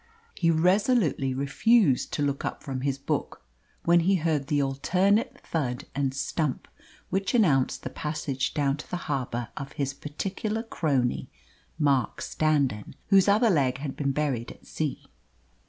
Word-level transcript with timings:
He 0.33 0.49
resolutely 0.49 1.31
refused 1.35 2.11
to 2.13 2.23
look 2.23 2.43
up 2.43 2.63
from 2.63 2.81
his 2.81 2.97
book 2.97 3.43
when 3.85 3.99
he 3.99 4.15
heard 4.15 4.47
the 4.47 4.59
alternate 4.59 5.39
thud 5.43 5.85
and 5.93 6.11
stump 6.11 6.67
which 7.11 7.35
announced 7.35 7.83
the 7.83 7.91
passage 7.91 8.55
down 8.55 8.77
to 8.77 8.89
the 8.89 8.97
harbour 9.05 9.49
of 9.55 9.73
his 9.73 9.93
particular 9.93 10.63
crony, 10.63 11.29
Mark 11.77 12.19
Standon, 12.19 12.95
whose 13.09 13.27
other 13.27 13.51
leg 13.51 13.77
had 13.77 13.95
been 13.95 14.11
buried 14.11 14.51
at 14.51 14.65
sea. 14.65 15.03